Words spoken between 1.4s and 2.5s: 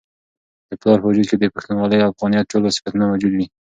پښتونولۍ او افغانیت